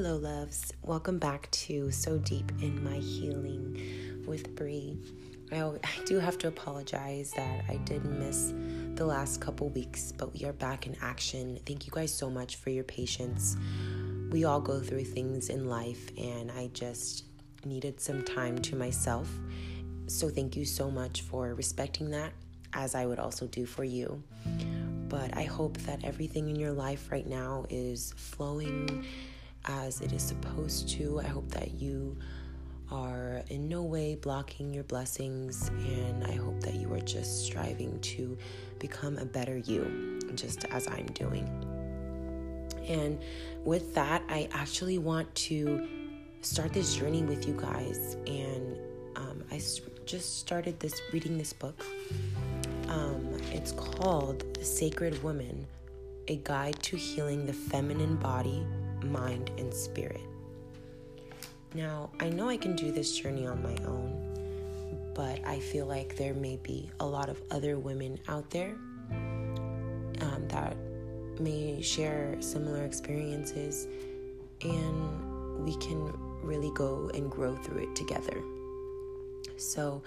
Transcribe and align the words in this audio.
Hello, 0.00 0.14
loves. 0.14 0.72
Welcome 0.84 1.18
back 1.18 1.50
to 1.50 1.90
So 1.90 2.18
Deep 2.18 2.52
in 2.62 2.84
My 2.84 2.98
Healing 2.98 4.22
with 4.28 4.54
Bree. 4.54 4.96
I, 5.50 5.60
I 5.60 6.04
do 6.04 6.20
have 6.20 6.38
to 6.38 6.46
apologize 6.46 7.32
that 7.32 7.64
I 7.68 7.78
did 7.78 8.04
miss 8.04 8.54
the 8.94 9.04
last 9.04 9.40
couple 9.40 9.70
weeks, 9.70 10.12
but 10.12 10.32
we 10.32 10.44
are 10.44 10.52
back 10.52 10.86
in 10.86 10.94
action. 11.02 11.58
Thank 11.66 11.84
you 11.84 11.92
guys 11.92 12.14
so 12.14 12.30
much 12.30 12.54
for 12.54 12.70
your 12.70 12.84
patience. 12.84 13.56
We 14.30 14.44
all 14.44 14.60
go 14.60 14.78
through 14.78 15.02
things 15.02 15.48
in 15.48 15.68
life, 15.68 16.12
and 16.16 16.52
I 16.52 16.68
just 16.68 17.24
needed 17.64 18.00
some 18.00 18.22
time 18.22 18.56
to 18.58 18.76
myself. 18.76 19.28
So, 20.06 20.28
thank 20.28 20.54
you 20.54 20.64
so 20.64 20.92
much 20.92 21.22
for 21.22 21.56
respecting 21.56 22.10
that, 22.12 22.32
as 22.72 22.94
I 22.94 23.04
would 23.04 23.18
also 23.18 23.48
do 23.48 23.66
for 23.66 23.82
you. 23.82 24.22
But 25.08 25.36
I 25.36 25.42
hope 25.42 25.76
that 25.78 26.04
everything 26.04 26.48
in 26.48 26.54
your 26.54 26.70
life 26.70 27.10
right 27.10 27.26
now 27.26 27.66
is 27.68 28.14
flowing 28.16 29.04
as 29.68 30.00
it 30.00 30.12
is 30.12 30.22
supposed 30.22 30.88
to. 30.90 31.20
I 31.20 31.26
hope 31.26 31.48
that 31.52 31.74
you 31.74 32.16
are 32.90 33.42
in 33.48 33.68
no 33.68 33.82
way 33.82 34.14
blocking 34.14 34.72
your 34.72 34.84
blessings, 34.84 35.68
and 35.68 36.24
I 36.24 36.32
hope 36.32 36.60
that 36.62 36.74
you 36.74 36.92
are 36.94 37.00
just 37.00 37.44
striving 37.44 38.00
to 38.00 38.36
become 38.78 39.18
a 39.18 39.26
better 39.26 39.58
you, 39.58 40.18
just 40.34 40.64
as 40.66 40.88
I'm 40.88 41.06
doing. 41.06 41.46
And 42.88 43.20
with 43.64 43.94
that, 43.94 44.22
I 44.28 44.48
actually 44.52 44.98
want 44.98 45.32
to 45.34 45.86
start 46.40 46.72
this 46.72 46.96
journey 46.96 47.22
with 47.22 47.46
you 47.46 47.54
guys. 47.54 48.16
And 48.26 48.78
um, 49.16 49.44
I 49.50 49.60
just 50.06 50.38
started 50.38 50.80
this 50.80 50.98
reading 51.12 51.36
this 51.36 51.52
book. 51.52 51.84
Um, 52.88 53.28
it's 53.52 53.72
called 53.72 54.54
The 54.54 54.64
Sacred 54.64 55.22
Woman 55.22 55.66
A 56.28 56.36
Guide 56.36 56.82
to 56.84 56.96
Healing 56.96 57.44
the 57.44 57.52
Feminine 57.52 58.16
Body 58.16 58.64
mind, 59.04 59.50
and 59.58 59.72
spirit. 59.72 60.20
Now, 61.74 62.10
I 62.20 62.30
know 62.30 62.48
I 62.48 62.56
can 62.56 62.74
do 62.76 62.92
this 62.92 63.16
journey 63.16 63.46
on 63.46 63.62
my 63.62 63.76
own, 63.84 65.12
but 65.14 65.44
I 65.46 65.60
feel 65.60 65.86
like 65.86 66.16
there 66.16 66.34
may 66.34 66.56
be 66.56 66.90
a 67.00 67.06
lot 67.06 67.28
of 67.28 67.42
other 67.50 67.78
women 67.78 68.18
out 68.28 68.48
there 68.50 68.74
um, 69.10 70.46
that 70.48 70.76
may 71.38 71.82
share 71.82 72.36
similar 72.40 72.84
experiences, 72.84 73.86
and 74.62 75.64
we 75.64 75.76
can 75.76 76.12
really 76.42 76.70
go 76.74 77.10
and 77.14 77.30
grow 77.30 77.54
through 77.56 77.82
it 77.82 77.94
together. 77.94 78.42
So, 79.56 80.02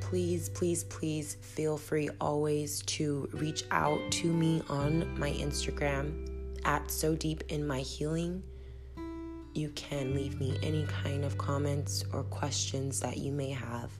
please, 0.00 0.48
please, 0.50 0.84
please 0.84 1.38
feel 1.40 1.76
free 1.76 2.08
always 2.20 2.82
to 2.82 3.28
reach 3.32 3.64
out 3.70 4.00
to 4.10 4.32
me 4.32 4.62
on 4.68 5.18
my 5.18 5.32
Instagram 5.32 6.31
at 6.64 6.90
So 6.90 7.14
Deep 7.14 7.44
in 7.48 7.66
My 7.66 7.80
Healing. 7.80 8.42
You 9.54 9.68
can 9.70 10.14
leave 10.14 10.40
me 10.40 10.58
any 10.62 10.84
kind 10.86 11.24
of 11.24 11.36
comments 11.36 12.04
or 12.12 12.22
questions 12.24 13.00
that 13.00 13.18
you 13.18 13.32
may 13.32 13.50
have 13.50 13.90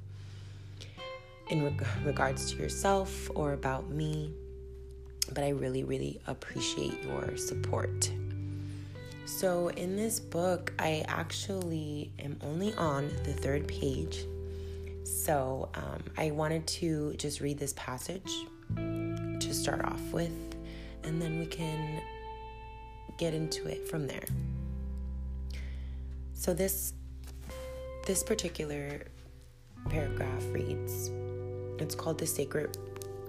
in 1.51 1.65
reg- 1.65 1.87
regards 2.05 2.51
to 2.53 2.59
yourself 2.59 3.31
or 3.35 3.53
about 3.53 3.91
me. 3.91 4.33
But 5.35 5.45
I 5.45 5.51
really, 5.51 5.85
really 5.85 6.21
appreciate 6.27 7.03
your 7.05 7.37
support. 7.37 8.11
So, 9.25 9.69
in 9.69 9.97
this 9.97 10.19
book, 10.19 10.73
I 10.79 11.05
actually 11.07 12.11
am 12.19 12.39
only 12.43 12.75
on 12.75 13.09
the 13.25 13.33
third 13.33 13.69
page. 13.69 14.27
So, 15.05 15.69
um, 15.75 16.03
I 16.17 16.33
wanted 16.33 16.67
to 16.67 17.15
just 17.15 17.41
read 17.41 17.59
this 17.59 17.73
passage 17.75 18.33
to 18.77 19.55
start 19.55 19.85
off 19.85 20.01
with, 20.13 20.33
and 21.05 21.21
then 21.23 21.39
we 21.39 21.47
can 21.47 22.03
get 23.23 23.34
into 23.34 23.69
it 23.69 23.87
from 23.87 24.08
there. 24.08 24.27
So 26.35 26.52
this 26.52 26.92
this 28.05 28.24
particular 28.24 29.07
paragraph 29.89 30.42
reads 30.51 31.13
it's 31.79 31.95
called 31.95 32.19
the 32.19 32.27
sacred 32.27 32.77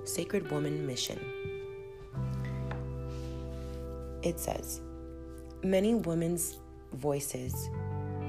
sacred 0.06 0.50
woman 0.50 0.88
mission. 0.88 1.20
It 4.24 4.40
says, 4.40 4.82
many 5.62 5.94
women's 5.94 6.58
voices 6.94 7.54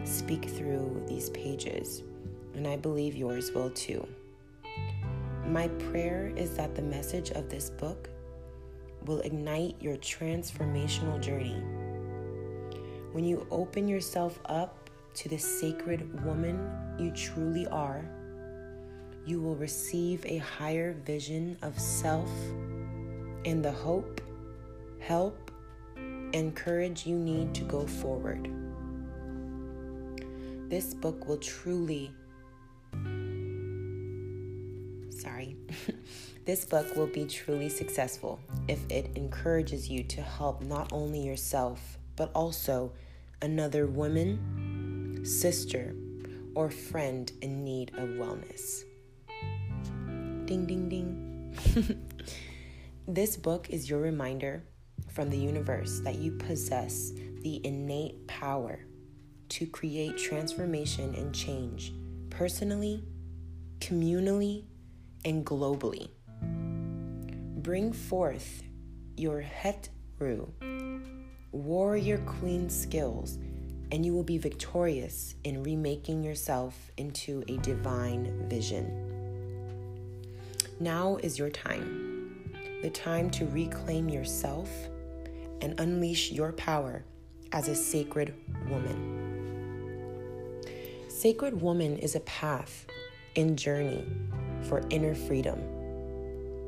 speak 0.05 0.45
through 0.45 1.03
these 1.09 1.31
pages, 1.31 2.03
and 2.55 2.69
I 2.69 2.77
believe 2.77 3.15
yours 3.15 3.53
will 3.53 3.71
too. 3.71 4.07
My 5.47 5.69
prayer 5.89 6.31
is 6.37 6.59
that 6.59 6.75
the 6.75 6.83
message 6.83 7.31
of 7.31 7.49
this 7.49 7.71
book 7.71 8.11
will 9.05 9.21
ignite 9.21 9.77
your 9.81 9.97
transformational 9.97 11.21
journey. 11.21 11.63
When 13.13 13.25
you 13.25 13.47
open 13.51 13.87
yourself 13.87 14.41
up 14.47 14.91
to 15.15 15.29
the 15.29 15.39
sacred 15.39 16.25
woman 16.25 16.71
you 16.99 17.11
truly 17.13 17.67
are, 17.69 18.05
you 19.27 19.41
will 19.41 19.57
receive 19.57 20.25
a 20.27 20.39
higher 20.39 20.95
vision 21.05 21.57
of 21.63 21.79
self 21.79 22.31
and 23.45 23.65
the 23.65 23.73
hope, 23.73 24.21
help, 24.99 25.51
and 25.97 26.55
courage 26.55 27.07
you 27.07 27.17
need 27.17 27.55
to 27.55 27.63
go 27.65 27.87
forward. 27.87 28.51
This 30.69 30.93
book 30.95 31.29
will 31.29 31.37
truly, 31.39 32.11
sorry. 35.11 35.57
This 36.45 36.67
book 36.67 36.95
will 36.95 37.07
be 37.07 37.25
truly 37.25 37.71
successful 37.71 38.39
if 38.69 38.79
it 38.91 39.11
encourages 39.17 39.89
you 39.89 40.03
to 40.05 40.21
help 40.21 40.63
not 40.63 40.93
only 40.93 41.21
yourself, 41.21 41.97
but 42.17 42.31
also 42.35 42.93
another 43.41 43.87
woman, 43.87 45.25
sister, 45.25 45.95
or 46.55 46.71
friend 46.71 47.33
in 47.41 47.65
need 47.65 47.93
of 47.97 48.11
wellness. 48.11 48.83
Ding, 50.45 50.67
ding, 50.67 50.89
ding. 50.91 51.57
this 53.09 53.39
book 53.39 53.71
is 53.71 53.89
your 53.89 54.01
reminder 54.01 54.65
from 55.09 55.31
the 55.31 55.39
universe 55.39 56.01
that 56.01 56.17
you 56.17 56.33
possess 56.33 57.13
the 57.41 57.65
innate 57.65 58.27
power 58.27 58.81
to 59.49 59.67
create 59.67 60.19
transformation 60.19 61.15
and 61.15 61.35
change 61.35 61.95
personally, 62.29 63.03
communally, 63.79 64.65
and 65.25 65.47
globally. 65.47 66.11
Bring 67.65 67.95
forth 67.95 68.63
your 69.17 69.43
Hetru, 69.43 70.51
warrior 71.51 72.19
queen 72.19 72.69
skills, 72.69 73.39
and 73.91 74.05
you 74.05 74.13
will 74.13 74.23
be 74.23 74.37
victorious 74.37 75.35
in 75.45 75.63
remaking 75.63 76.23
yourself 76.23 76.93
into 76.99 77.43
a 77.49 77.57
divine 77.57 78.47
vision. 78.51 78.85
Now 80.79 81.17
is 81.23 81.39
your 81.39 81.49
time, 81.49 82.53
the 82.83 82.91
time 82.91 83.31
to 83.31 83.47
reclaim 83.47 84.11
yourself 84.11 84.69
and 85.63 85.81
unleash 85.81 86.33
your 86.33 86.53
power 86.53 87.03
as 87.53 87.69
a 87.69 87.75
sacred 87.75 88.35
woman. 88.69 90.61
Sacred 91.09 91.63
woman 91.63 91.97
is 91.97 92.15
a 92.15 92.21
path 92.21 92.85
and 93.37 93.59
journey 93.59 94.05
for 94.69 94.83
inner 94.91 95.15
freedom 95.15 95.74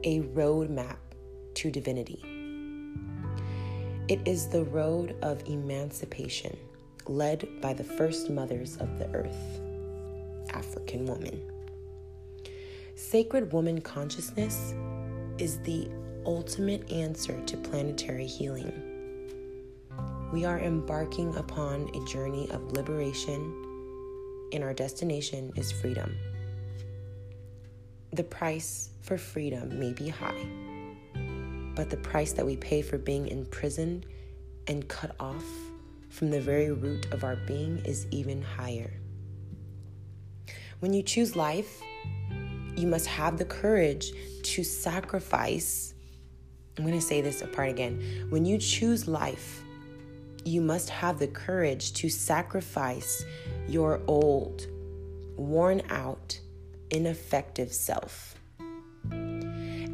a 0.07 0.21
roadmap 0.21 0.99
to 1.55 1.69
divinity. 1.69 2.23
It 4.07 4.21
is 4.25 4.47
the 4.47 4.63
road 4.63 5.17
of 5.21 5.43
emancipation 5.49 6.57
led 7.09 7.61
by 7.61 7.73
the 7.73 7.83
first 7.83 8.31
mothers 8.31 8.77
of 8.77 9.01
the 9.01 9.09
earth, 9.13 9.61
African 10.55 11.07
woman. 11.07 11.43
Sacred 12.95 13.53
woman 13.53 13.81
consciousness 13.81 14.75
is 15.39 15.59
the 15.59 15.89
ultimate 16.25 16.89
answer 16.93 17.43
to 17.45 17.57
planetary 17.57 18.29
healing. 18.29 18.73
We 20.33 20.45
are 20.45 20.61
embarking 20.61 21.35
upon 21.35 21.91
a 21.95 22.05
journey 22.07 22.49
of 22.53 22.71
liberation, 22.71 23.41
and 24.53 24.63
our 24.63 24.73
destination 24.73 25.53
is 25.57 25.73
freedom. 25.73 26.15
The 28.17 28.25
price 28.25 28.89
for 29.03 29.19
freedom 29.19 29.79
may 29.79 29.93
be 29.93 30.09
high, 30.09 30.47
but 31.75 31.91
the 31.91 31.99
price 31.99 32.33
that 32.33 32.47
we 32.47 32.57
pay 32.57 32.81
for 32.81 32.97
being 32.97 33.29
imprisoned 33.29 34.07
and 34.67 34.89
cut 34.89 35.15
off 35.21 35.45
from 36.09 36.31
the 36.31 36.41
very 36.41 36.73
root 36.73 37.13
of 37.13 37.25
our 37.25 37.37
being 37.37 37.77
is 37.85 38.07
even 38.11 38.41
higher. 38.41 38.91
When 40.81 40.95
you 40.95 41.03
choose 41.03 41.37
life, 41.37 41.79
you 42.75 42.87
must 42.87 43.07
have 43.07 43.37
the 43.37 43.45
courage 43.45 44.13
to 44.45 44.65
sacrifice. 44.65 45.93
I'm 46.79 46.87
going 46.87 46.99
to 46.99 47.05
say 47.05 47.21
this 47.21 47.43
apart 47.43 47.69
again. 47.69 48.29
When 48.31 48.47
you 48.47 48.57
choose 48.57 49.07
life, 49.07 49.63
you 50.43 50.63
must 50.63 50.89
have 50.89 51.19
the 51.19 51.29
courage 51.29 51.93
to 51.93 52.09
sacrifice 52.09 53.23
your 53.69 54.01
old, 54.07 54.69
worn 55.37 55.83
out, 55.91 56.41
ineffective 56.91 57.73
self. 57.73 58.37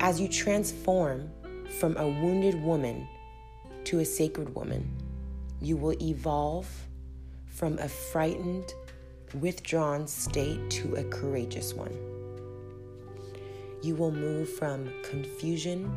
As 0.00 0.20
you 0.20 0.28
transform 0.28 1.30
from 1.78 1.96
a 1.96 2.06
wounded 2.06 2.60
woman 2.62 3.06
to 3.84 4.00
a 4.00 4.04
sacred 4.04 4.54
woman, 4.54 4.90
you 5.60 5.76
will 5.76 6.00
evolve 6.02 6.68
from 7.46 7.78
a 7.78 7.88
frightened, 7.88 8.74
withdrawn 9.40 10.06
state 10.06 10.70
to 10.70 10.96
a 10.96 11.04
courageous 11.04 11.72
one. 11.74 11.96
You 13.82 13.94
will 13.94 14.12
move 14.12 14.48
from 14.48 14.92
confusion 15.02 15.90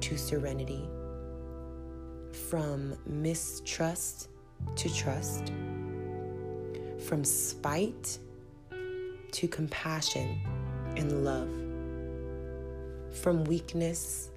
to 0.00 0.16
serenity, 0.16 0.88
from 2.50 2.96
mistrust 3.06 4.28
to 4.74 4.94
trust, 4.94 5.52
from 7.06 7.24
spite 7.24 8.18
to 9.36 9.46
compassion 9.46 10.40
and 10.96 11.22
love, 11.22 11.50
from 13.20 13.44
weakness 13.44 14.30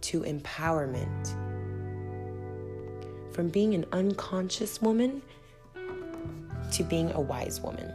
to 0.00 0.22
empowerment, 0.22 1.28
from 3.32 3.48
being 3.50 3.72
an 3.72 3.86
unconscious 3.92 4.82
woman 4.82 5.22
to 6.72 6.82
being 6.82 7.12
a 7.12 7.20
wise 7.20 7.60
woman. 7.60 7.92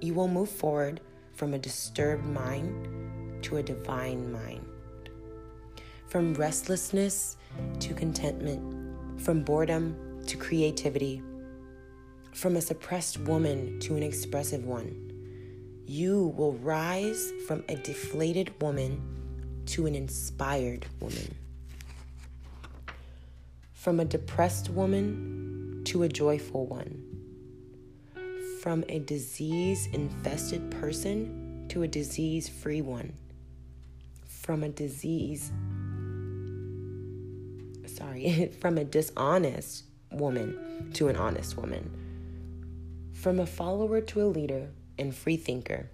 You 0.00 0.14
will 0.14 0.28
move 0.28 0.48
forward 0.48 1.02
from 1.34 1.52
a 1.52 1.58
disturbed 1.58 2.24
mind 2.24 3.44
to 3.44 3.58
a 3.58 3.62
divine 3.62 4.32
mind, 4.32 4.66
from 6.08 6.32
restlessness 6.32 7.36
to 7.80 7.92
contentment, 7.92 9.20
from 9.20 9.42
boredom 9.42 10.22
to 10.26 10.38
creativity, 10.38 11.22
from 12.36 12.54
a 12.54 12.60
suppressed 12.60 13.18
woman 13.20 13.80
to 13.80 13.96
an 13.96 14.02
expressive 14.02 14.62
one. 14.62 15.10
You 15.86 16.34
will 16.36 16.52
rise 16.52 17.32
from 17.48 17.64
a 17.66 17.76
deflated 17.76 18.52
woman 18.60 19.00
to 19.66 19.86
an 19.86 19.94
inspired 19.94 20.84
woman, 21.00 21.34
from 23.72 24.00
a 24.00 24.04
depressed 24.04 24.68
woman 24.68 25.80
to 25.86 26.02
a 26.02 26.08
joyful 26.08 26.66
one, 26.66 27.02
from 28.60 28.84
a 28.90 28.98
disease 28.98 29.88
infested 29.94 30.70
person 30.70 31.64
to 31.70 31.84
a 31.84 31.88
disease 31.88 32.50
free 32.50 32.82
one, 32.82 33.14
from 34.26 34.62
a 34.62 34.68
disease 34.68 35.50
sorry, 37.86 38.52
from 38.60 38.76
a 38.76 38.84
dishonest 38.84 39.84
woman 40.10 40.90
to 40.92 41.08
an 41.08 41.16
honest 41.16 41.56
woman, 41.56 42.05
from 43.26 43.40
a 43.40 43.46
follower 43.46 44.00
to 44.00 44.22
a 44.22 44.28
leader 44.28 44.68
and 45.00 45.12
free 45.12 45.36
thinker, 45.36 45.90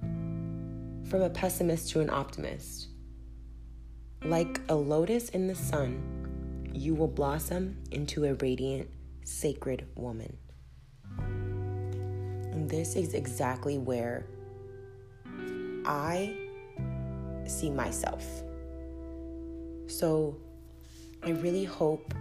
from 0.00 1.20
a 1.20 1.28
pessimist 1.28 1.90
to 1.90 2.00
an 2.00 2.08
optimist. 2.08 2.88
Like 4.24 4.62
a 4.70 4.74
lotus 4.74 5.28
in 5.28 5.46
the 5.46 5.54
sun, 5.54 6.70
you 6.72 6.94
will 6.94 7.06
blossom 7.06 7.76
into 7.90 8.24
a 8.24 8.32
radiant, 8.36 8.88
sacred 9.26 9.86
woman. 9.94 10.38
And 11.18 12.70
this 12.70 12.96
is 12.96 13.12
exactly 13.12 13.76
where 13.76 14.24
I 15.84 16.34
see 17.46 17.68
myself. 17.68 18.24
So 19.86 20.34
I 21.22 21.32
really 21.32 21.64
hope 21.64 22.14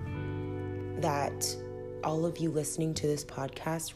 that 0.97 1.55
all 2.03 2.25
of 2.25 2.39
you 2.39 2.51
listening 2.51 2.93
to 2.95 3.07
this 3.07 3.23
podcast 3.23 3.93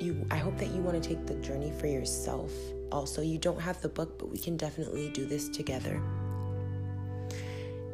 you 0.00 0.26
I 0.30 0.36
hope 0.36 0.58
that 0.58 0.68
you 0.68 0.80
want 0.82 1.02
to 1.02 1.08
take 1.08 1.26
the 1.26 1.34
journey 1.36 1.72
for 1.78 1.86
yourself. 1.86 2.52
Also, 2.90 3.20
you 3.20 3.38
don't 3.38 3.60
have 3.60 3.80
the 3.82 3.88
book, 3.88 4.18
but 4.18 4.30
we 4.30 4.38
can 4.38 4.56
definitely 4.56 5.10
do 5.10 5.26
this 5.26 5.48
together. 5.48 6.00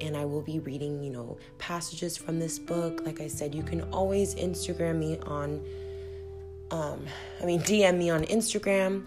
And 0.01 0.17
I 0.17 0.25
will 0.25 0.43
be 0.43 0.61
reading, 0.61 1.03
you 1.03 1.11
know, 1.11 1.39
passages 1.59 2.17
from 2.17 2.39
this 2.39 2.59
book. 2.59 3.03
Like 3.05 3.21
I 3.21 3.29
said, 3.29 3.55
you 3.55 3.63
can 3.63 3.83
always 3.93 4.35
Instagram 4.35 4.99
me 4.99 5.19
on 5.27 5.65
um 6.71 7.07
I 7.41 7.45
mean 7.45 7.61
DM 7.61 7.99
me 7.99 8.11
on 8.11 8.25
Instagram 8.25 9.05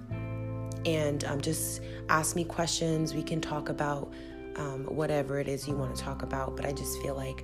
and 0.86 1.24
um, 1.26 1.42
just 1.42 1.82
ask 2.10 2.36
me 2.36 2.44
questions. 2.44 3.14
We 3.14 3.24
can 3.24 3.42
talk 3.42 3.70
about 3.70 4.12
um, 4.56 4.86
whatever 4.86 5.40
it 5.40 5.48
is 5.48 5.68
you 5.68 5.76
want 5.76 5.96
to 5.96 6.02
talk 6.02 6.24
about. 6.24 6.56
But 6.56 6.66
I 6.66 6.72
just 6.72 7.02
feel 7.02 7.16
like 7.16 7.44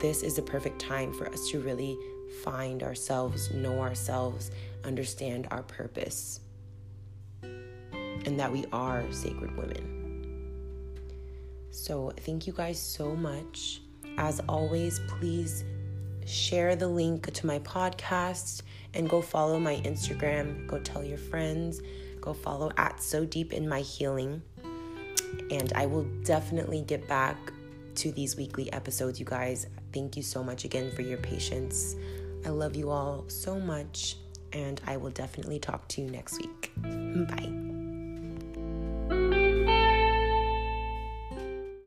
this 0.00 0.22
is 0.22 0.36
the 0.36 0.42
perfect 0.42 0.80
time 0.80 1.12
for 1.12 1.28
us 1.28 1.50
to 1.50 1.60
really 1.60 1.98
find 2.42 2.82
ourselves, 2.82 3.52
know 3.52 3.80
ourselves, 3.80 4.50
understand 4.84 5.48
our 5.50 5.62
purpose, 5.62 6.40
and 7.42 8.38
that 8.38 8.52
we 8.52 8.64
are 8.72 9.04
sacred 9.10 9.56
women. 9.56 9.98
So, 11.70 12.12
thank 12.18 12.46
you 12.46 12.52
guys 12.52 12.80
so 12.80 13.14
much. 13.14 13.80
As 14.16 14.40
always, 14.48 15.00
please 15.06 15.64
share 16.26 16.76
the 16.76 16.88
link 16.88 17.32
to 17.32 17.46
my 17.46 17.58
podcast 17.60 18.62
and 18.94 19.08
go 19.08 19.22
follow 19.22 19.58
my 19.58 19.76
Instagram. 19.76 20.66
Go 20.66 20.78
tell 20.78 21.04
your 21.04 21.18
friends. 21.18 21.80
Go 22.20 22.34
follow 22.34 22.70
at 22.76 23.00
So 23.02 23.24
Deep 23.24 23.52
in 23.52 23.68
My 23.68 23.80
Healing. 23.80 24.42
And 25.50 25.72
I 25.74 25.86
will 25.86 26.04
definitely 26.24 26.82
get 26.82 27.06
back 27.08 27.52
to 27.96 28.12
these 28.12 28.36
weekly 28.36 28.72
episodes, 28.72 29.18
you 29.18 29.26
guys. 29.26 29.66
Thank 29.98 30.16
you 30.16 30.22
so 30.22 30.44
much 30.44 30.64
again 30.64 30.92
for 30.92 31.02
your 31.02 31.18
patience. 31.18 31.96
I 32.46 32.50
love 32.50 32.76
you 32.76 32.88
all 32.88 33.24
so 33.26 33.58
much, 33.58 34.14
and 34.52 34.80
I 34.86 34.96
will 34.96 35.10
definitely 35.10 35.58
talk 35.58 35.88
to 35.88 36.00
you 36.00 36.08
next 36.08 36.38
week. 36.38 36.70
Bye. 37.26 37.77